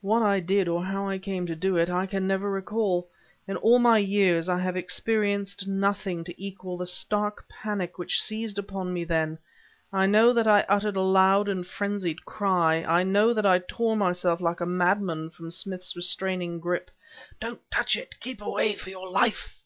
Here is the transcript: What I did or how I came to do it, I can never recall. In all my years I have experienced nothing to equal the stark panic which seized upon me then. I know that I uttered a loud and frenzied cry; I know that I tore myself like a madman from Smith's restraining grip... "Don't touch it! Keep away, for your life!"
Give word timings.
What 0.00 0.22
I 0.22 0.38
did 0.38 0.68
or 0.68 0.84
how 0.84 1.08
I 1.08 1.18
came 1.18 1.44
to 1.48 1.56
do 1.56 1.74
it, 1.76 1.90
I 1.90 2.06
can 2.06 2.24
never 2.24 2.48
recall. 2.48 3.08
In 3.48 3.56
all 3.56 3.80
my 3.80 3.98
years 3.98 4.48
I 4.48 4.60
have 4.60 4.76
experienced 4.76 5.66
nothing 5.66 6.22
to 6.22 6.40
equal 6.40 6.76
the 6.76 6.86
stark 6.86 7.48
panic 7.48 7.98
which 7.98 8.22
seized 8.22 8.60
upon 8.60 8.94
me 8.94 9.02
then. 9.02 9.38
I 9.92 10.06
know 10.06 10.32
that 10.34 10.46
I 10.46 10.60
uttered 10.68 10.94
a 10.94 11.00
loud 11.00 11.48
and 11.48 11.66
frenzied 11.66 12.24
cry; 12.24 12.84
I 12.84 13.02
know 13.02 13.34
that 13.34 13.44
I 13.44 13.58
tore 13.58 13.96
myself 13.96 14.40
like 14.40 14.60
a 14.60 14.66
madman 14.66 15.30
from 15.30 15.50
Smith's 15.50 15.96
restraining 15.96 16.60
grip... 16.60 16.88
"Don't 17.40 17.68
touch 17.72 17.96
it! 17.96 18.20
Keep 18.20 18.42
away, 18.42 18.76
for 18.76 18.90
your 18.90 19.10
life!" 19.10 19.62